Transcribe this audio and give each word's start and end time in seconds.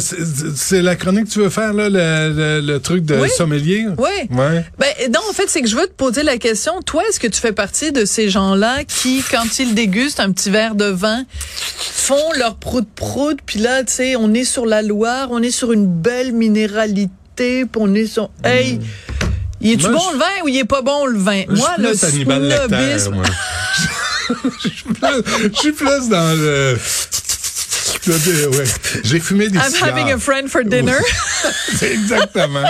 c'est- 0.00 0.56
c'est 0.56 0.82
la 0.82 0.96
chronique 0.96 1.26
que 1.26 1.30
tu 1.30 1.38
veux 1.38 1.48
faire, 1.50 1.72
là, 1.72 1.88
le, 1.88 2.32
le- 2.34 2.60
le 2.60 2.80
truc 2.80 3.04
de 3.04 3.16
Oui. 3.16 3.28
sommelier? 3.36 3.86
Oui. 3.96 4.08
Ouais. 4.36 4.64
Ben, 4.78 4.88
non, 5.12 5.20
en 5.28 5.32
fait, 5.32 5.44
c'est 5.48 5.60
que 5.62 5.68
je 5.68 5.76
veux 5.76 5.86
te 5.86 5.92
poser 5.92 6.22
la 6.22 6.38
question. 6.38 6.80
Toi, 6.82 7.02
est-ce 7.08 7.20
que 7.20 7.26
tu 7.28 7.40
fais 7.40 7.52
partie 7.52 7.92
de 7.92 8.04
ces 8.04 8.28
gens-là 8.30 8.84
qui, 8.84 9.22
quand 9.30 9.58
ils 9.58 9.74
dégustent 9.74 10.20
un 10.20 10.32
petit 10.32 10.50
verre 10.50 10.74
de 10.74 10.86
vin, 10.86 11.24
font 11.78 12.32
leur 12.38 12.56
prout-prout, 12.56 13.38
puis 13.46 13.60
là, 13.60 13.84
tu 13.84 13.92
sais, 13.92 14.16
on 14.16 14.34
est 14.34 14.44
sur 14.44 14.66
la 14.66 14.82
Loire, 14.82 15.28
on 15.30 15.42
est 15.42 15.50
sur 15.50 15.72
une 15.72 15.86
belle 15.86 16.32
minéralité, 16.32 17.64
puis 17.64 17.66
on 17.76 17.94
est 17.94 18.06
sur... 18.06 18.30
Hey, 18.44 18.80
il 19.60 19.72
est-tu 19.72 19.88
bon 19.90 19.98
je- 20.08 20.12
le 20.14 20.18
vin 20.18 20.44
ou 20.44 20.48
il 20.48 20.56
est 20.58 20.64
pas 20.64 20.82
bon 20.82 21.06
le 21.06 21.18
vin? 21.18 21.42
Je 21.48 21.54
Moi, 21.56 21.70
le 21.78 21.94
snobisme... 21.94 23.14
moi. 23.14 23.24
Je 24.62 24.68
suis 24.68 24.82
plus- 24.84 25.50
je 25.54 25.58
suis 25.58 25.72
plus 25.72 26.08
dans 26.10 26.38
le... 26.38 26.76
Ouais. 28.12 28.64
J'ai 29.04 29.20
fumé 29.20 29.48
des 29.48 29.58
I'm 29.58 29.64
cigares. 29.70 29.88
having 29.96 30.12
a 30.12 30.18
friend 30.18 30.48
for 30.48 30.62
dinner. 30.64 30.96
Exactement. 31.82 32.64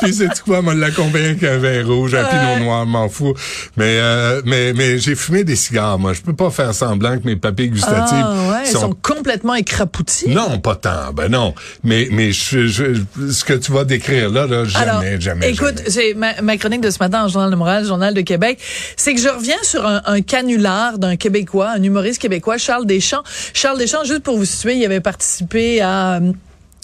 Puis 0.00 0.14
c'est 0.14 0.40
quoi, 0.42 0.62
moi, 0.62 0.74
l'accompagner 0.74 1.30
avec 1.30 1.42
un 1.44 1.58
vin 1.58 1.84
rouge, 1.84 2.14
un 2.14 2.24
pinot 2.24 2.64
noir, 2.64 2.86
m'en 2.86 3.08
fous. 3.08 3.34
Mais, 3.76 3.98
euh, 3.98 4.42
mais, 4.44 4.72
mais 4.72 4.98
j'ai 4.98 5.14
fumé 5.14 5.44
des 5.44 5.56
cigares, 5.56 5.98
moi. 5.98 6.12
Je 6.12 6.20
peux 6.22 6.34
pas 6.34 6.50
faire 6.50 6.74
semblant 6.74 7.18
que 7.18 7.26
mes 7.26 7.36
papilles 7.36 7.70
gustatives 7.70 8.24
Ah 8.24 8.50
ouais, 8.60 8.66
sont... 8.66 8.80
sont 8.80 8.96
complètement 9.02 9.54
écrapoutis. 9.54 10.28
Non, 10.30 10.58
pas 10.58 10.76
tant. 10.76 11.12
Ben 11.12 11.28
non. 11.28 11.54
Mais, 11.82 12.08
mais 12.10 12.32
je, 12.32 12.66
je- 12.66 13.02
ce 13.30 13.44
que 13.44 13.54
tu 13.54 13.72
vas 13.72 13.84
décrire 13.84 14.30
là, 14.30 14.46
là 14.46 14.64
jamais, 14.64 14.84
Alors, 14.90 15.20
jamais. 15.20 15.50
écoute, 15.50 15.82
c'est 15.88 16.14
ma, 16.14 16.40
ma 16.42 16.56
chronique 16.56 16.80
de 16.80 16.90
ce 16.90 16.98
matin 17.00 17.24
en 17.24 17.28
Journal 17.28 17.50
de 17.50 17.56
Montréal, 17.56 17.84
Journal 17.84 18.14
de 18.14 18.20
Québec, 18.20 18.58
c'est 18.96 19.14
que 19.14 19.20
je 19.20 19.28
reviens 19.28 19.56
sur 19.62 19.86
un, 19.86 20.02
un 20.06 20.20
canular 20.22 20.98
d'un 20.98 21.16
Québécois, 21.16 21.70
un 21.76 21.82
humoriste 21.82 22.20
québécois, 22.20 22.58
Charles 22.58 22.86
Deschamps. 22.86 23.22
Charles 23.52 23.78
Deschamps, 23.78 24.04
juste 24.04 24.20
pour 24.22 24.36
vous 24.36 24.44
situer, 24.44 24.74
il 24.84 24.86
avait 24.86 25.00
participé 25.00 25.80
à... 25.80 26.16
euh, 26.16 26.32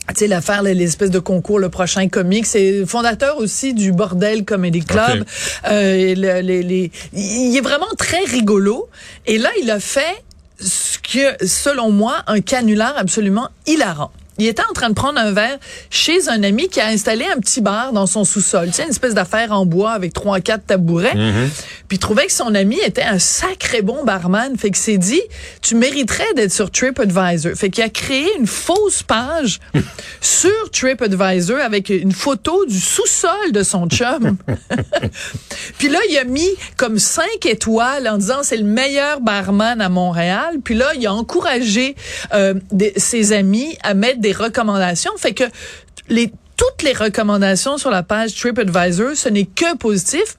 tu 0.09 0.15
sais, 0.17 0.27
l'affaire, 0.27 0.63
les 0.63 0.83
espèces 0.83 1.11
de 1.11 1.21
concours, 1.21 1.61
le 1.61 1.69
prochain 1.69 2.09
comique. 2.09 2.47
C'est 2.47 2.85
fondateur 2.85 3.37
aussi 3.39 3.75
du 3.75 3.93
Bordel 3.93 4.45
Comedy 4.45 4.81
Club. 4.85 5.21
Ok. 5.21 5.27
Euh, 5.71 6.15
les, 6.15 6.63
les- 6.63 6.91
il 7.13 7.57
est 7.57 7.61
vraiment 7.61 7.87
très 7.97 8.25
rigolo. 8.25 8.89
Et 9.27 9.39
là, 9.39 9.51
il 9.63 9.71
a 9.71 9.79
fait 9.79 10.25
ce 10.59 10.99
que, 10.99 11.47
selon 11.47 11.93
moi, 11.93 12.17
un 12.27 12.41
canular 12.41 12.95
absolument 12.97 13.49
hilarant. 13.67 14.11
Il 14.41 14.47
était 14.47 14.63
en 14.69 14.73
train 14.73 14.89
de 14.89 14.95
prendre 14.95 15.19
un 15.21 15.33
verre 15.33 15.59
chez 15.91 16.29
un 16.29 16.43
ami 16.43 16.69
qui 16.69 16.81
a 16.81 16.87
installé 16.87 17.27
un 17.27 17.39
petit 17.39 17.61
bar 17.61 17.93
dans 17.93 18.07
son 18.07 18.25
sous-sol. 18.25 18.69
Tu 18.69 18.73
sais, 18.75 18.85
une 18.85 18.91
espèce 18.91 19.15
d'affaire 19.15 19.53
en 19.53 19.67
bois 19.67 19.93
avec 19.93 20.13
trois, 20.15 20.41
quatre 20.41 20.67
tabourets. 20.67 21.13
Puis 21.89 21.97
il 21.97 21.99
trouvait 21.99 22.27
que 22.27 22.33
son 22.33 22.55
ami 22.55 22.79
était 22.85 23.03
un 23.03 23.19
sacré 23.19 23.83
bon 23.83 24.05
barman. 24.05 24.57
Fait 24.57 24.69
qu'il 24.69 24.77
s'est 24.77 24.99
dit, 24.99 25.21
tu 25.61 25.75
mériterais 25.75 26.33
d'être 26.35 26.53
sur 26.53 26.71
TripAdvisor. 26.71 27.53
Fait 27.55 27.69
qu'il 27.71 27.85
a 27.85 27.89
créé 27.91 28.27
une 28.39 28.47
fausse 28.47 29.03
page 29.03 29.61
sur 30.21 30.71
TripAdvisor 30.73 31.59
avec 31.61 31.91
une 31.91 32.13
photo 32.13 32.65
du 32.65 32.81
sous-sol 32.81 33.53
de 33.53 33.63
son 33.63 33.87
chum. 33.89 34.37
Puis 35.79 35.89
là, 35.89 35.99
il 36.09 36.17
a 36.19 36.25
mis 36.25 36.49
comme 36.77 36.99
cinq 36.99 37.45
étoiles 37.47 38.09
en 38.09 38.17
disant 38.19 38.39
c'est 38.43 38.57
le 38.57 38.65
meilleur 38.65 39.21
barman 39.21 39.81
à 39.81 39.89
Montréal. 39.89 40.57
Puis 40.65 40.75
là, 40.75 40.87
il 40.97 41.07
a 41.07 41.13
encouragé 41.13 41.95
euh, 42.33 42.55
des- 42.73 42.95
ses 42.97 43.33
amis 43.33 43.77
à 43.83 43.95
mettre 43.95 44.21
des 44.21 44.30
recommandations. 44.33 45.13
Fait 45.17 45.35
que 45.35 45.45
les 46.09 46.33
toutes 46.61 46.83
les 46.83 46.93
recommandations 46.93 47.79
sur 47.79 47.91
la 47.91 48.03
page 48.03 48.35
TripAdvisor, 48.35 49.17
ce 49.17 49.31
n'est 49.31 49.47
que 49.47 49.77
positif. 49.79 50.37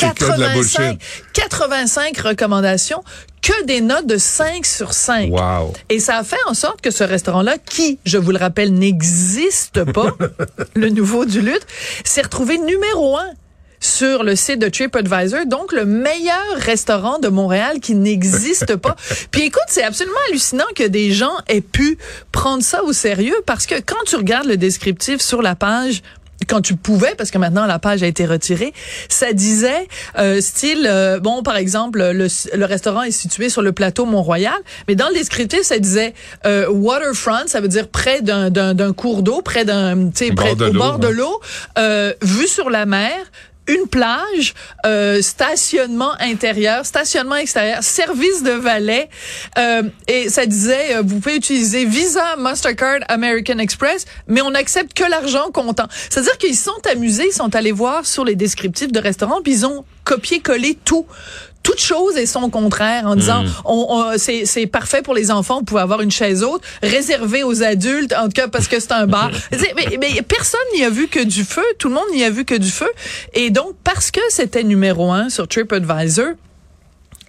C'est 0.00 0.12
que 0.12 0.24
de 0.24 0.40
la 0.40 0.54
85, 0.54 0.82
bullshit. 0.82 1.00
85 1.34 2.18
recommandations, 2.18 3.04
que 3.40 3.64
des 3.64 3.80
notes 3.80 4.08
de 4.08 4.16
5 4.16 4.66
sur 4.66 4.92
5. 4.92 5.30
Wow. 5.30 5.72
Et 5.88 6.00
ça 6.00 6.18
a 6.18 6.24
fait 6.24 6.36
en 6.46 6.54
sorte 6.54 6.80
que 6.80 6.90
ce 6.90 7.04
restaurant-là, 7.04 7.58
qui, 7.58 8.00
je 8.04 8.18
vous 8.18 8.32
le 8.32 8.38
rappelle, 8.38 8.74
n'existe 8.74 9.84
pas, 9.92 10.16
le 10.74 10.88
nouveau 10.88 11.24
du 11.26 11.40
lutte, 11.40 11.66
s'est 12.04 12.22
retrouvé 12.22 12.58
numéro 12.58 13.16
un 13.16 13.30
sur 13.84 14.24
le 14.24 14.34
site 14.34 14.60
de 14.60 14.68
TripAdvisor, 14.68 15.44
donc 15.44 15.72
le 15.72 15.84
meilleur 15.84 16.56
restaurant 16.56 17.18
de 17.18 17.28
Montréal 17.28 17.80
qui 17.80 17.94
n'existe 17.94 18.76
pas. 18.84 18.96
Puis 19.30 19.42
écoute, 19.42 19.62
c'est 19.68 19.82
absolument 19.82 20.16
hallucinant 20.30 20.64
que 20.74 20.84
des 20.84 21.12
gens 21.12 21.34
aient 21.48 21.60
pu 21.60 21.98
prendre 22.32 22.62
ça 22.62 22.82
au 22.82 22.94
sérieux 22.94 23.36
parce 23.44 23.66
que 23.66 23.74
quand 23.74 24.02
tu 24.06 24.16
regardes 24.16 24.46
le 24.46 24.56
descriptif 24.56 25.20
sur 25.20 25.42
la 25.42 25.54
page, 25.54 26.02
quand 26.48 26.62
tu 26.62 26.76
pouvais, 26.76 27.14
parce 27.14 27.30
que 27.30 27.36
maintenant 27.36 27.66
la 27.66 27.78
page 27.78 28.02
a 28.02 28.06
été 28.06 28.24
retirée, 28.24 28.72
ça 29.10 29.34
disait 29.34 29.86
euh, 30.18 30.40
style, 30.40 30.86
euh, 30.90 31.20
bon 31.20 31.42
par 31.42 31.56
exemple, 31.56 31.98
le, 31.98 32.26
le 32.54 32.64
restaurant 32.64 33.02
est 33.02 33.10
situé 33.10 33.50
sur 33.50 33.60
le 33.60 33.72
plateau 33.72 34.06
Mont-Royal, 34.06 34.54
mais 34.88 34.94
dans 34.94 35.08
le 35.08 35.14
descriptif 35.14 35.60
ça 35.62 35.78
disait 35.78 36.14
euh, 36.46 36.68
waterfront, 36.70 37.46
ça 37.46 37.60
veut 37.60 37.68
dire 37.68 37.88
près 37.88 38.22
d'un 38.22 38.48
d'un 38.50 38.74
d'un 38.74 38.92
cours 38.94 39.22
d'eau, 39.22 39.42
près 39.42 39.64
d'un, 39.64 40.10
tu 40.10 40.26
sais, 40.26 40.30
Au 40.32 40.34
près 40.34 40.54
bord 40.54 40.56
de 40.56 40.64
au 40.64 40.72
l'eau, 40.72 40.78
bord 40.78 40.98
de 40.98 41.06
ouais. 41.06 41.12
l'eau, 41.12 41.40
euh, 41.78 42.12
vue 42.22 42.48
sur 42.48 42.70
la 42.70 42.86
mer 42.86 43.14
une 43.66 43.86
plage, 43.86 44.54
euh, 44.84 45.22
stationnement 45.22 46.12
intérieur, 46.20 46.84
stationnement 46.84 47.36
extérieur, 47.36 47.82
service 47.82 48.42
de 48.42 48.52
valet, 48.52 49.08
euh, 49.58 49.82
et 50.06 50.28
ça 50.28 50.46
disait, 50.46 50.96
euh, 50.96 51.02
vous 51.04 51.20
pouvez 51.20 51.36
utiliser 51.36 51.84
Visa, 51.84 52.36
Mastercard, 52.36 53.00
American 53.08 53.58
Express, 53.58 54.04
mais 54.28 54.42
on 54.42 54.54
accepte 54.54 54.94
que 54.94 55.08
l'argent 55.08 55.50
comptant. 55.52 55.86
C'est-à-dire 56.10 56.36
qu'ils 56.38 56.56
sont 56.56 56.86
amusés, 56.90 57.28
ils 57.28 57.34
sont 57.34 57.54
allés 57.54 57.72
voir 57.72 58.06
sur 58.06 58.24
les 58.24 58.36
descriptifs 58.36 58.92
de 58.92 59.00
restaurants, 59.00 59.40
puis 59.42 59.52
ils 59.52 59.66
ont 59.66 59.84
copié-collé 60.04 60.78
tout 60.84 61.06
toute 61.64 61.80
chose 61.80 62.16
et 62.16 62.26
son 62.26 62.48
contraire 62.50 63.06
en 63.06 63.16
disant 63.16 63.42
on, 63.64 63.86
on- 63.88 64.18
c'est 64.18 64.44
c'est 64.44 64.66
parfait 64.66 65.02
pour 65.02 65.14
les 65.14 65.32
enfants, 65.32 65.58
vous 65.58 65.64
pouvez 65.64 65.80
avoir 65.80 66.00
une 66.02 66.10
chaise 66.12 66.44
haute, 66.44 66.62
réservée 66.82 67.42
aux 67.42 67.62
adultes 67.64 68.12
en 68.16 68.24
tout 68.26 68.32
cas 68.34 68.46
parce 68.48 68.68
que 68.68 68.78
c'est 68.78 68.92
un 68.92 69.06
bar. 69.08 69.30
Mais, 69.76 69.96
mais 69.98 70.22
personne 70.22 70.60
n'y 70.76 70.84
a 70.84 70.90
vu 70.90 71.08
que 71.08 71.20
du 71.24 71.42
feu, 71.42 71.64
tout 71.78 71.88
le 71.88 71.94
monde 71.94 72.04
n'y 72.14 72.22
a 72.22 72.30
vu 72.30 72.44
que 72.44 72.54
du 72.54 72.70
feu 72.70 72.88
et 73.32 73.50
donc 73.50 73.74
parce 73.82 74.10
que 74.12 74.20
c'était 74.28 74.62
numéro 74.62 75.10
un 75.10 75.28
sur 75.30 75.48
TripAdvisor, 75.48 76.26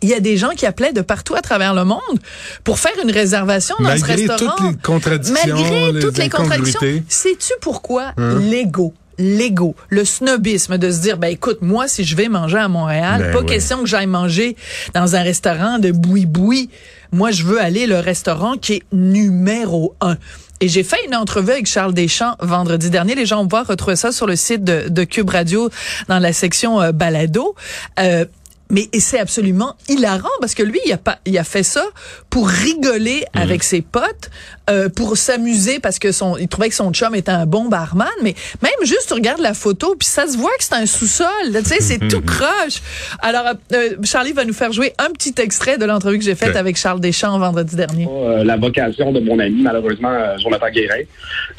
il 0.01 0.09
y 0.09 0.13
a 0.13 0.19
des 0.19 0.35
gens 0.37 0.49
qui 0.49 0.65
appelaient 0.65 0.91
de 0.93 1.01
partout 1.01 1.33
à 1.35 1.41
travers 1.41 1.73
le 1.73 1.85
monde 1.85 2.19
pour 2.63 2.77
faire 2.79 2.91
une 3.03 3.09
réservation 3.11 3.75
dans 3.79 3.85
Malgré 3.85 4.17
ce 4.17 4.27
restaurant. 4.31 4.55
toutes 4.57 4.71
les 4.71 4.77
contradictions, 4.83 5.55
Malgré 5.55 5.91
les 5.93 5.99
toutes 5.99 6.17
les 6.17 6.29
contradictions. 6.29 6.79
Sais-tu 7.07 7.53
pourquoi 7.61 8.11
Hein? 8.17 8.39
l'ego? 8.41 8.93
L'ego, 9.17 9.75
le 9.89 10.03
snobisme 10.05 10.77
de 10.77 10.91
se 10.91 10.99
dire, 11.01 11.17
ben 11.17 11.29
écoute, 11.29 11.59
moi, 11.61 11.87
si 11.87 12.03
je 12.03 12.15
vais 12.15 12.27
manger 12.27 12.57
à 12.57 12.67
Montréal, 12.67 13.21
Ben 13.21 13.31
pas 13.31 13.39
ouais. 13.39 13.45
question 13.45 13.79
que 13.79 13.85
j'aille 13.85 14.07
manger 14.07 14.55
dans 14.93 15.15
un 15.15 15.21
restaurant 15.21 15.79
de 15.79 15.91
boui-boui. 15.91 16.69
Moi, 17.11 17.31
je 17.31 17.43
veux 17.43 17.61
aller 17.61 17.87
le 17.87 17.99
restaurant 17.99 18.57
qui 18.57 18.73
est 18.73 18.83
numéro 18.91 19.95
un. 20.01 20.17
Et 20.61 20.69
j'ai 20.69 20.83
fait 20.83 20.97
une 21.05 21.15
entrevue 21.15 21.51
avec 21.51 21.65
Charles 21.65 21.93
Deschamps 21.93 22.35
vendredi 22.39 22.89
dernier. 22.89 23.15
Les 23.15 23.25
gens 23.25 23.37
vont 23.37 23.47
pouvoir 23.47 23.67
retrouver 23.67 23.95
ça 23.95 24.11
sur 24.11 24.25
le 24.25 24.35
site 24.35 24.63
de, 24.63 24.87
de 24.89 25.03
Cube 25.03 25.29
Radio 25.29 25.69
dans 26.07 26.19
la 26.19 26.33
section 26.33 26.81
euh, 26.81 26.91
balado. 26.91 27.55
Euh, 27.99 28.25
mais 28.69 28.89
et 28.93 28.99
c'est 28.99 29.19
absolument 29.19 29.75
hilarant 29.89 30.27
parce 30.41 30.55
que 30.55 30.63
lui, 30.63 30.79
il 30.85 30.91
a 30.91 30.97
pas, 30.97 31.19
il 31.25 31.37
a 31.37 31.43
fait 31.43 31.63
ça 31.63 31.83
pour 32.29 32.47
rigoler 32.49 33.23
avec 33.33 33.63
ses 33.63 33.81
potes, 33.81 34.29
euh, 34.69 34.89
pour 34.89 35.17
s'amuser 35.17 35.79
parce 35.79 35.99
que 35.99 36.11
son, 36.11 36.35
il 36.37 36.47
trouvait 36.47 36.69
que 36.69 36.75
son 36.75 36.91
chum 36.91 37.13
était 37.15 37.31
un 37.31 37.45
bon 37.45 37.65
barman. 37.69 38.07
Mais 38.23 38.33
même 38.63 38.71
juste, 38.83 39.05
tu 39.07 39.13
regardes 39.13 39.41
la 39.41 39.53
photo 39.53 39.95
puis 39.97 40.07
ça 40.07 40.27
se 40.27 40.35
voit 40.37 40.51
que 40.57 40.63
c'est 40.63 40.73
un 40.73 40.85
sous-sol. 40.87 41.27
là, 41.51 41.61
Tu 41.61 41.69
sais, 41.69 41.81
c'est 41.81 41.99
tout 42.07 42.21
croche. 42.21 42.81
Alors, 43.19 43.45
euh, 43.73 43.89
Charlie 44.03 44.33
va 44.33 44.43
nous 44.45 44.53
faire 44.53 44.71
jouer 44.73 44.93
un 44.97 45.11
petit 45.11 45.35
extrait 45.39 45.77
de 45.77 45.85
l'entrevue 45.85 46.17
que 46.17 46.25
j'ai 46.25 46.35
faite 46.35 46.55
avec 46.55 46.75
Charles 46.77 46.99
Deschamps 46.99 47.37
vendredi 47.37 47.75
dernier. 47.75 48.07
euh, 48.09 48.43
la 48.43 48.57
vocation 48.57 49.11
de 49.11 49.19
mon 49.19 49.37
ami, 49.39 49.61
malheureusement, 49.61 50.09
euh, 50.11 50.37
Jonathan 50.39 50.69
Guérin. 50.71 51.03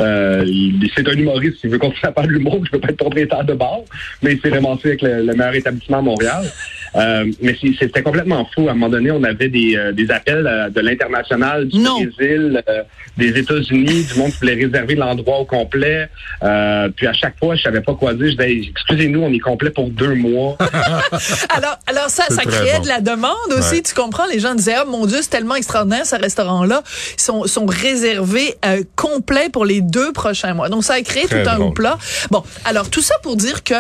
Euh, 0.01 0.43
il- 0.47 0.91
c'est 0.95 1.07
un 1.07 1.13
humoriste, 1.13 1.59
il 1.65 1.71
veut 1.71 1.79
continuer 1.79 2.09
à 2.09 2.13
faire 2.13 2.25
de 2.25 2.29
l'humour, 2.33 2.61
je 2.67 2.73
veux 2.73 2.81
pas 2.81 2.89
être 2.89 2.97
propriétaire 2.97 3.45
de 3.45 3.55
bar, 3.55 3.79
mais 4.23 4.33
il 4.33 4.41
s'est 4.41 4.49
ramassé 4.51 4.89
avec 4.89 5.03
le, 5.03 5.23
le 5.23 5.33
meilleur 5.35 5.55
établissement 5.55 5.99
à 5.99 6.03
Montréal. 6.03 6.53
Euh, 6.97 7.25
mais 7.43 7.57
c'est- 7.61 7.75
c'était 7.79 8.03
complètement 8.03 8.49
fou. 8.55 8.69
À 8.69 8.73
un 8.73 8.75
moment 8.75 8.89
donné, 8.89 9.11
on 9.11 9.23
avait 9.25 9.49
des, 9.49 9.77
euh, 9.77 9.93
des 9.93 10.11
appels 10.11 10.47
euh, 10.47 10.69
de 10.71 10.81
l'international, 10.81 11.67
du 11.69 11.79
Non. 11.79 11.95
Brésil, 12.17 12.63
euh, 12.69 12.83
des 13.17 13.39
États-Unis, 13.39 14.05
du 14.05 14.19
monde 14.19 14.31
qui 14.33 14.39
voulait 14.39 14.55
réserver 14.55 14.95
l'endroit 14.95 15.39
au 15.41 15.45
complet. 15.45 16.09
Euh, 16.43 16.89
puis 16.95 17.07
à 17.07 17.13
chaque 17.13 17.39
fois, 17.39 17.55
je 17.57 17.63
savais 17.63 17.81
pas 17.81 17.95
quoi 17.95 18.15
dire. 18.15 18.27
Je 18.27 18.31
disais, 18.37 18.71
excusez-nous, 18.71 19.21
on 19.23 19.33
est 19.33 19.39
complet 19.39 19.71
pour 19.71 19.91
deux 19.91 20.15
mois. 20.15 20.57
Alors, 21.57 21.79
alors 21.87 22.09
ça, 22.11 22.25
ça 22.31 22.43
créait 22.43 22.77
bon. 22.79 22.83
de 22.83 22.89
la 22.89 23.01
demande 23.01 23.33
aussi, 23.59 23.77
Ouais. 23.77 23.83
tu 23.83 23.95
comprends? 23.95 24.27
Les 24.33 24.39
gens 24.41 24.55
disaient, 24.55 24.77
oh 24.85 24.91
mon 24.91 25.07
Dieu, 25.07 25.19
c'est 25.23 25.31
tellement 25.31 25.55
extraordinaire, 25.55 26.07
ce 26.07 26.17
restaurant-là. 26.17 26.83
Ils 27.19 27.21
sont, 27.23 27.47
sont 27.47 27.67
réservés 27.67 28.55
euh, 28.65 28.83
complets 28.97 29.49
pour 29.53 29.65
les 29.65 29.81
deux 29.81 30.13
prochains 30.13 30.55
mois. 30.55 30.69
Donc, 30.69 30.85
ça 30.85 30.95
a 30.95 31.01
créé 31.03 31.25
Très 31.27 31.43
tout 31.43 31.49
un 31.51 31.55
drôle. 31.57 31.69
hoopla. 31.69 31.99
Bon, 32.31 32.43
alors, 32.65 32.91
tout 32.91 33.01
ça 33.03 33.15
pour 33.23 33.37
dire 33.37 33.65
que 33.65 33.75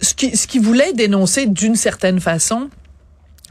ce 0.00 0.14
qui, 0.14 0.36
ce 0.36 0.46
qui 0.46 0.58
voulait 0.58 0.92
dénoncer 0.92 1.46
d'une 1.46 1.76
certaine 1.76 2.20
façon, 2.20 2.68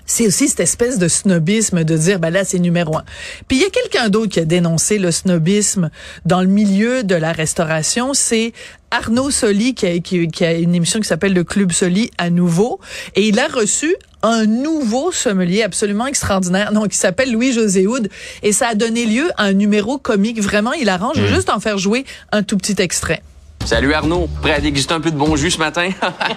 c'est 0.05 0.27
aussi 0.27 0.47
cette 0.47 0.59
espèce 0.59 0.99
de 0.99 1.07
snobisme 1.07 1.83
de 1.83 1.97
dire 1.97 2.19
ben 2.19 2.29
là 2.29 2.43
c'est 2.45 2.59
numéro 2.59 2.97
un. 2.97 3.03
Puis 3.47 3.57
il 3.57 3.61
y 3.61 3.65
a 3.65 3.69
quelqu'un 3.69 4.09
d'autre 4.09 4.31
qui 4.31 4.39
a 4.39 4.45
dénoncé 4.45 4.99
le 4.99 5.11
snobisme 5.11 5.89
dans 6.25 6.41
le 6.41 6.47
milieu 6.47 7.03
de 7.03 7.15
la 7.15 7.31
restauration, 7.31 8.13
c'est 8.13 8.53
Arnaud 8.91 9.31
Soli 9.31 9.73
qui 9.73 9.87
a, 9.87 9.99
qui, 9.99 10.27
qui 10.27 10.45
a 10.45 10.53
une 10.53 10.75
émission 10.75 10.99
qui 10.99 11.07
s'appelle 11.07 11.33
le 11.33 11.43
Club 11.43 11.71
Soli 11.71 12.11
à 12.17 12.29
nouveau 12.29 12.79
et 13.15 13.27
il 13.27 13.39
a 13.39 13.47
reçu 13.47 13.95
un 14.21 14.45
nouveau 14.45 15.11
sommelier 15.11 15.63
absolument 15.63 16.07
extraordinaire, 16.07 16.71
donc 16.71 16.89
qui 16.89 16.97
s'appelle 16.97 17.31
Louis-José 17.31 17.87
Houd 17.87 18.09
et 18.43 18.51
ça 18.51 18.69
a 18.69 18.75
donné 18.75 19.05
lieu 19.05 19.29
à 19.37 19.45
un 19.45 19.53
numéro 19.53 19.97
comique 19.97 20.41
vraiment 20.41 20.73
hilarant. 20.73 21.13
Je 21.15 21.21
vais 21.21 21.33
juste 21.33 21.49
en 21.49 21.59
faire 21.59 21.77
jouer 21.77 22.05
un 22.31 22.43
tout 22.43 22.57
petit 22.57 22.75
extrait. 22.79 23.21
Salut 23.65 23.95
Arnaud, 23.95 24.29
prêt 24.43 24.51
à 24.51 24.59
déguster 24.61 24.93
un 24.93 25.01
peu 25.01 25.09
de 25.09 25.17
bon 25.17 25.35
jus 25.35 25.49
ce 25.49 25.57
matin? 25.57 25.89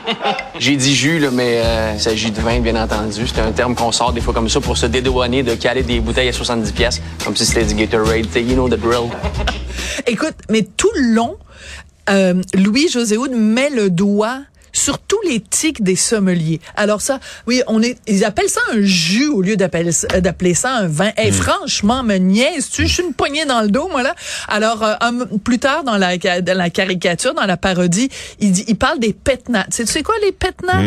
J'ai 0.59 0.77
dit 0.77 0.95
jus, 0.95 1.19
là, 1.19 1.29
mais 1.31 1.61
euh, 1.63 1.93
il 1.95 2.01
s'agit 2.01 2.31
de 2.31 2.41
vin, 2.41 2.59
bien 2.61 2.75
entendu. 2.83 3.27
C'est 3.27 3.43
un 3.43 3.53
terme 3.53 3.75
qu'on 3.75 3.93
sort 3.93 4.15
des 4.15 4.23
fois 4.23 4.33
comme 4.33 4.49
ça 4.49 4.63
pour 4.63 4.79
se 4.79 4.87
dédouaner 4.87 5.43
de 5.43 5.55
caler 5.55 5.83
des 5.83 6.01
bouteilles 6.01 6.31
à 6.31 6.33
70 6.33 6.73
pièces, 6.73 7.03
comme 7.23 7.37
si 7.37 7.45
c'était 7.45 7.67
du 7.67 7.75
Gatorade. 7.75 8.35
You 8.35 8.55
know 8.55 8.67
the 8.71 8.81
drill. 8.81 9.11
Écoute, 10.07 10.37
mais 10.49 10.63
tout 10.63 10.91
le 10.97 11.15
long, 11.15 11.37
euh, 12.09 12.43
Louis-José 12.55 13.19
Houd 13.19 13.33
met 13.33 13.69
le 13.69 13.91
doigt 13.91 14.39
sur 14.73 14.99
tous 14.99 15.21
les 15.29 15.41
tics 15.41 15.83
des 15.83 15.97
sommeliers. 15.97 16.61
Alors 16.77 17.01
ça, 17.01 17.21
oui, 17.47 17.63
on 17.67 17.83
est, 17.83 17.97
ils 18.07 18.25
appellent 18.25 18.49
ça 18.49 18.61
un 18.73 18.81
jus 18.81 19.29
au 19.29 19.43
lieu 19.43 19.57
d'appeler 19.57 19.93
ça- 19.93 20.09
ça 20.55 20.71
un 20.77 20.87
vin. 20.89 21.11
Et 21.17 21.33
franchement, 21.33 22.03
me 22.03 22.17
niaise, 22.17 22.71
tu, 22.71 22.87
je 22.87 22.93
suis 22.95 23.03
une 23.03 23.13
poignée 23.15 23.45
dans 23.45 23.61
le 23.63 23.69
dos, 23.69 23.89
moi 23.89 24.03
là. 24.03 24.15
Alors 24.49 24.83
euh, 24.83 24.95
un- 25.01 25.27
plus 25.43 25.59
tard 25.59 25.85
dans 25.85 25.97
la, 25.97 26.17
dans 26.19 26.57
la 26.57 26.71
caricature, 26.71 27.35
dans 27.35 27.47
la 27.47 27.57
parodie, 27.57 28.09
il 28.41 28.53
dit, 28.53 28.65
il 28.69 28.77
parle 28.77 28.99
des 28.99 29.13
pétnats. 29.13 29.65
Tu 29.71 29.77
sais, 29.79 29.85
tu 29.85 29.93
sais 29.93 30.03
quoi 30.03 30.15
les 30.23 30.33
pétnats 30.33 30.81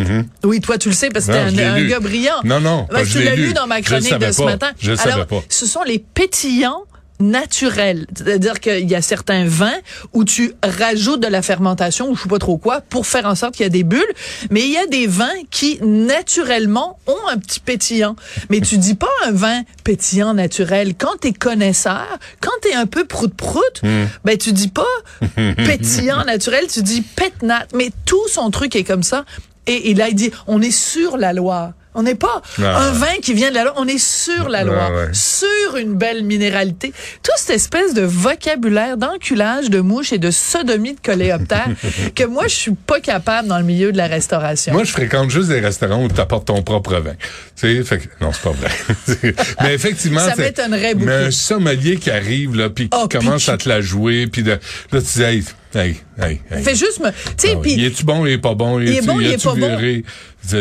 Oui, 0.44 0.60
toi 0.62 0.78
tu 0.78 0.90
le 0.90 0.96
sais 0.96 1.10
parce 1.10 1.26
que 1.28 1.32
t'es 1.32 1.64
un, 1.64 1.74
un 1.76 1.86
gars 1.88 2.00
brillant. 2.00 2.42
Non, 2.44 2.60
non, 2.60 2.88
Ben, 2.92 3.06
tu 3.06 3.22
l'as 3.24 3.36
lu 3.36 3.54
dans 3.54 3.68
ma 3.68 3.82
chronique 3.82 4.14
de 4.18 4.32
ce 4.32 4.38
pas. 4.38 4.46
matin. 4.46 4.72
Je 4.80 4.92
le 4.92 4.98
savais 4.98 5.12
Alors, 5.14 5.28
pas. 5.28 5.42
ce 5.50 5.66
sont 5.66 5.84
les 5.84 6.00
pétillants 6.00 6.84
naturels. 7.22 8.06
C'est-à-dire 8.16 8.60
qu'il 8.60 8.90
y 8.90 8.96
a 8.96 9.02
certains 9.02 9.46
vins 9.46 9.78
où 10.14 10.24
tu 10.24 10.54
rajoutes 10.64 11.22
de 11.22 11.28
la 11.28 11.42
fermentation 11.42 12.10
ou 12.10 12.16
je 12.16 12.24
sais 12.24 12.30
pas 12.30 12.40
trop 12.40 12.58
quoi 12.58 12.82
pour 12.82 13.06
faire 13.06 13.26
en 13.26 13.36
sorte 13.36 13.56
qu'il 13.56 13.64
y 13.64 13.68
a 13.68 13.70
des 13.70 13.84
bulles, 13.84 14.02
mais 14.50 14.62
il 14.62 14.72
y 14.72 14.78
a 14.78 14.88
des 14.88 15.08
vins 15.08 15.30
qui 15.50 15.80
naturellement 15.82 17.00
ont 17.08 17.28
un 17.30 17.38
petit 17.38 17.60
pétillant. 17.60 18.16
Mais 18.50 18.62
tu 18.62 18.78
dis 18.78 18.96
pas 18.96 19.10
un 19.26 19.32
vin 19.32 19.62
pétillant 19.84 20.34
naturel 20.34 20.94
quand 20.98 21.18
t'es 21.20 21.34
connaisseur, 21.34 22.08
quand 22.40 22.52
t'es 22.62 22.74
un 22.74 22.86
peu 22.86 23.06
prout 23.06 23.34
prout, 23.34 23.62
Hmm. 23.84 24.06
ben 24.26 24.38
tu 24.38 24.52
dis 24.54 24.68
pas 24.68 24.86
pétillant 25.66 26.24
naturel, 26.26 26.66
tu 26.68 26.82
dis 26.84 27.02
pétnat. 27.02 27.66
Mais 27.74 27.92
tout 28.06 28.28
son 28.28 28.52
truc 28.52 28.76
est 28.76 28.84
comme 28.84 29.04
ça. 29.04 29.26
Et, 29.68 29.90
et 29.92 29.94
là 29.94 30.10
il 30.10 30.16
dit 30.16 30.32
on 30.48 30.62
est 30.62 30.72
sur 30.72 31.18
la 31.18 31.34
loi. 31.34 31.74
On 31.94 32.04
n'est 32.04 32.16
pas 32.16 32.42
Ah. 32.60 32.84
un 32.88 32.92
vin 32.92 33.16
qui 33.22 33.34
vient 33.34 33.50
de 33.50 33.56
la 33.56 33.64
loi, 33.66 33.74
on 33.78 33.88
est 33.88 33.98
sur 33.98 34.48
la 34.50 34.64
loi, 34.64 34.90
ouais. 34.92 35.10
sur 35.14 35.76
une 35.78 35.96
belle 35.96 36.24
minéralité. 36.24 36.94
Toute 37.22 37.36
cette 37.38 37.56
espèce 37.56 37.94
de 37.94 38.02
vocabulaire 38.02 38.96
d'enculage 38.98 39.70
de 39.70 39.80
mouches 39.82 40.14
et 40.14 40.18
de 40.18 40.32
sodomie 40.32 40.94
de 40.94 41.00
coléoptère 41.02 41.68
que 42.16 42.24
moi, 42.24 42.48
je 42.48 42.56
suis 42.56 42.72
pas 42.74 43.00
capable 43.02 43.48
dans 43.50 43.58
le 43.58 43.66
milieu 43.66 43.92
de 43.92 43.98
la 43.98 44.08
restauration. 44.08 44.74
Moi, 44.74 44.84
je 44.86 44.92
fréquente 44.92 45.30
juste 45.30 45.50
des 45.50 45.60
restaurants 45.60 46.04
où 46.04 46.08
tu 46.08 46.20
apportes 46.22 46.48
ton 46.48 46.62
propre 46.64 46.96
vin. 46.96 47.14
Fait 47.58 47.84
que, 47.84 48.08
non, 48.22 48.32
c'est 48.32 48.42
pas 48.44 48.52
vrai. 48.52 49.34
mais 49.62 49.74
effectivement, 49.74 50.22
Ça 50.22 50.36
m'étonnerait 50.36 50.94
beaucoup. 50.96 51.06
Mais 51.08 51.26
un 51.26 51.32
sommelier 51.32 51.98
qui 51.98 52.10
arrive, 52.10 52.56
là, 52.56 52.70
puis 52.70 52.90
qui 52.90 52.98
Oh, 53.00 53.08
commence 53.08 53.50
à 53.50 53.58
te 53.58 53.68
la 53.68 53.82
jouer, 53.82 54.28
puis 54.28 54.44
là, 54.44 54.58
tu 54.92 54.98
dis, 55.00 55.22
hey, 55.24 55.44
hey, 55.76 55.96
hey, 56.20 56.42
hey. 56.52 56.64
Fais 56.64 56.76
juste 56.76 57.00
me, 57.00 57.10
tu 57.10 57.16
sais, 57.38 57.50
Ah 57.52 57.56
oui. 57.56 57.62
puis 57.62 57.72
Il 57.74 57.86
est-tu 57.86 58.04
bon, 58.04 58.26
il 58.26 58.34
est 58.34 58.38
pas 58.38 58.54
bon? 58.56 58.80
Il 58.80 58.90
est 58.90 58.96
est-tu- 58.98 59.08
bon, 59.08 59.20
il 59.20 59.28
est 59.32 59.44
pas 59.44 59.52
bon? 59.56 59.56
viré? 59.78 60.04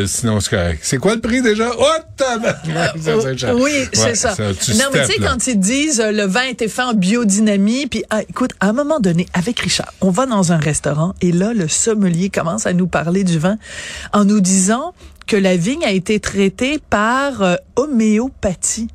Sinon, 0.06 0.40
c'est 0.40 0.50
correct. 0.50 0.80
C'est 0.82 0.98
quoi 0.98 1.14
le 1.14 1.20
prix 1.20 1.40
déjà? 1.42 1.70
Oh, 1.78 1.84
c'est 2.98 3.38
cher. 3.38 3.54
Oui, 3.56 3.62
Ouais, 3.62 3.88
c'est 3.92 4.14
ça. 4.14 4.34
tu 4.36 4.42
non, 4.74 4.84
mais 4.92 5.06
tu 5.06 5.12
sais, 5.14 5.18
quand 5.20 5.46
ils 5.46 5.58
disent 5.58 6.00
euh, 6.00 6.12
le 6.12 6.24
vin 6.24 6.40
a 6.42 6.48
été 6.48 6.68
fait 6.68 6.82
en 6.82 6.94
biodynamie, 6.94 7.86
puis 7.86 8.04
ah, 8.10 8.22
écoute, 8.28 8.50
à 8.60 8.68
un 8.68 8.72
moment 8.72 9.00
donné, 9.00 9.26
avec 9.32 9.58
Richard, 9.60 9.92
on 10.00 10.10
va 10.10 10.26
dans 10.26 10.52
un 10.52 10.58
restaurant 10.58 11.14
et 11.20 11.32
là, 11.32 11.52
le 11.54 11.66
sommelier 11.68 12.28
commence 12.30 12.66
à 12.66 12.72
nous 12.72 12.86
parler 12.88 13.24
du 13.24 13.38
vin 13.38 13.56
en 14.12 14.24
nous 14.24 14.40
disant 14.40 14.94
que 15.26 15.36
la 15.36 15.56
vigne 15.56 15.84
a 15.84 15.92
été 15.92 16.20
traitée 16.20 16.78
par 16.90 17.42
euh, 17.42 17.54
homéopathie. 17.76 18.88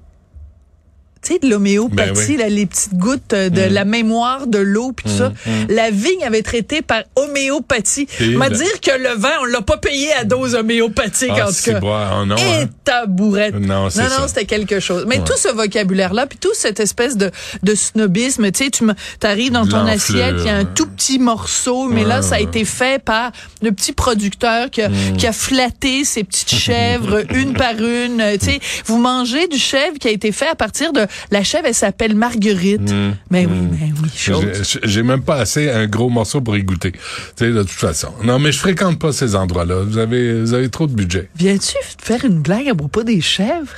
Tu 1.26 1.34
sais, 1.34 1.40
de 1.40 1.50
l'homéopathie, 1.50 2.36
Ben 2.38 2.46
oui. 2.46 2.54
les 2.56 2.66
petites 2.68 2.94
gouttes 2.96 3.34
euh, 3.34 3.50
de 3.50 3.62
la 3.62 3.84
mémoire 3.84 4.46
de 4.48 4.60
l'eau, 4.60 4.92
puis 4.92 5.10
tout 5.10 5.18
ça. 5.18 5.34
La 5.70 5.90
vigne 5.90 6.24
avait 6.24 6.40
été 6.40 6.46
traitée 6.46 6.82
par 6.84 7.02
homéopathie. 7.16 8.08
M'a 8.36 8.50
le- 8.50 8.56
dire 8.58 8.80
que 8.82 8.92
le 8.92 9.16
vin, 9.18 9.32
on 9.42 9.46
l'a 9.46 9.62
pas 9.62 9.78
payé 9.78 10.14
à 10.14 10.24
dose 10.24 10.54
homéopathique, 10.56 11.32
Ah, 11.36 11.48
en 11.48 11.52
tout 11.52 11.72
cas. 11.72 11.80
bon. 11.80 11.94
Ah, 11.94 12.24
non, 12.26 12.36
Et 12.36 12.42
hein. 12.64 12.70
tabourette. 12.84 13.56
Non, 13.56 13.86
non, 13.86 14.28
c'était 14.28 14.46
quelque 14.46 14.80
chose. 14.80 15.06
Mais 15.08 15.18
Ouais. 15.18 15.24
tout 15.24 15.38
ce 15.38 15.48
vocabulaire-là, 15.50 16.28
puis 16.28 16.38
tout 16.38 16.54
cette 16.54 16.80
espèce 16.80 17.18
de, 17.18 17.32
de 17.64 17.76
snobisme, 17.76 18.52
tu 18.52 18.66
sais, 18.66 18.70
tu 18.70 18.84
arrives 19.24 19.52
dans 19.52 19.66
ton 19.68 19.86
assiette, 19.86 20.36
il 20.40 20.46
y 20.46 20.50
a 20.50 20.56
un 20.58 20.66
tout 20.66 20.86
petit 20.88 21.18
morceau, 21.20 21.88
mais 21.90 22.04
là, 22.04 22.22
ça 22.22 22.36
a 22.36 22.40
été 22.40 22.66
fait 22.66 23.02
par 23.04 23.32
le 23.62 23.72
petit 23.72 23.94
producteur 23.94 24.70
qui 24.70 24.82
a, 24.82 24.90
Mm. 24.90 25.18
qui 25.18 25.26
a 25.28 25.34
flatté 25.34 26.04
ses 26.06 26.24
petites 26.24 26.54
chèvres 26.54 27.24
une 27.34 27.54
par 27.54 27.74
une. 27.80 28.24
Tu 28.40 28.46
sais, 28.46 28.60
vous 28.86 28.98
mangez 28.98 29.48
du 29.48 29.58
chèvre 29.58 29.98
qui 30.00 30.08
a 30.08 30.12
été 30.12 30.32
fait 30.32 30.48
à 30.48 30.56
partir 30.56 30.94
de... 30.94 31.08
La 31.32 31.44
chèvre, 31.44 31.66
elle 31.68 31.74
s'appelle 31.76 32.16
Marguerite. 32.16 32.92
Mais 33.30 33.46
oui, 33.46 33.68
mais 33.72 33.90
oui, 34.04 34.10
chose. 34.16 34.44
Mm. 34.46 34.52
J'ai- 34.64 34.80
J'ai 34.84 35.04
même 35.04 35.22
pas 35.24 35.36
assez 35.38 35.70
un 35.70 35.88
gros 35.88 36.10
morceau 36.10 36.42
pour 36.42 36.56
y 36.58 36.64
goûter. 36.64 36.92
Tu 36.92 37.00
sais, 37.38 37.52
de 37.52 37.62
toute 37.62 37.72
façon. 37.72 38.10
Non, 38.24 38.40
mais 38.40 38.52
je 38.52 38.60
fréquente 38.60 39.00
pas 39.00 39.12
ces 39.12 39.36
endroits-là. 39.36 39.82
Vous 39.84 39.98
avez, 39.98 40.42
vous 40.42 40.54
avez 40.54 40.70
trop 40.70 40.88
de 40.88 40.94
budget. 40.94 41.30
Viens-tu 41.36 41.76
faire 42.02 42.24
une 42.26 42.42
blague 42.42 42.70
à 42.70 42.76
propos 42.76 43.04
des 43.04 43.22
chèvres? 43.22 43.74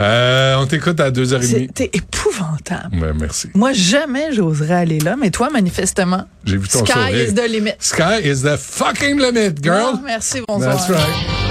Euh, 0.00 0.56
on 0.58 0.66
t'écoute 0.66 0.98
à 0.98 1.10
2h30. 1.10 1.42
C'était 1.42 1.90
épouvantable. 1.92 2.96
Ouais, 2.98 3.12
merci. 3.18 3.48
Moi, 3.54 3.72
jamais 3.72 4.32
j'oserais 4.32 4.74
aller 4.74 4.98
là, 4.98 5.14
mais 5.16 5.30
toi, 5.30 5.50
manifestement, 5.50 6.26
J'ai 6.44 6.56
vu 6.56 6.66
ton 6.66 6.84
sky 6.84 6.92
sourire. 6.92 7.28
is 7.28 7.34
the 7.34 7.48
limit. 7.48 7.72
Sky 7.78 8.20
is 8.24 8.42
the 8.42 8.56
fucking 8.56 9.20
limit, 9.20 9.62
girl. 9.62 9.92
Ah, 9.94 10.00
merci, 10.04 10.40
bonsoir. 10.48 10.76
That's 10.76 10.88
right. 10.90 11.32